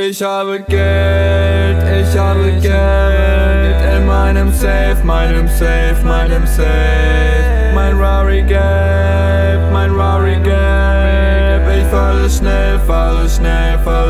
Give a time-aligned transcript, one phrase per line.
[0.00, 7.72] Ich habe Geld, ich habe Geld in meinem Safe, meinem Safe, meinem Safe.
[7.74, 11.62] Mein Rari gelb, mein Rari gelb.
[11.76, 14.07] Ich falle schnell, falle schnell, falle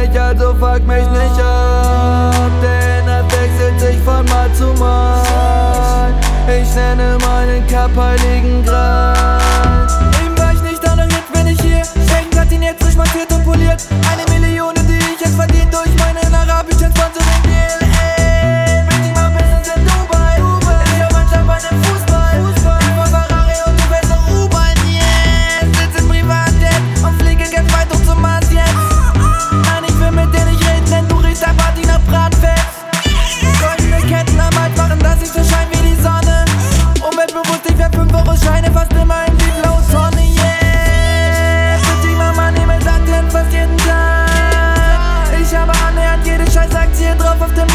[0.00, 2.50] nicht, also fuck mich nicht ab.
[2.62, 6.12] Denn er wechselt sich von Mal zu Mal.
[6.48, 8.99] Ich nenne meinen Cup Heiligen Gral.
[38.30, 41.78] Autos scheine fast immer in die blaue Sonne, yeah.
[42.02, 44.30] Die Mama Nebel sagt fast jeden Tag.
[45.40, 47.66] Ich habe annähernd jede Scheiß sagt drauf auf dem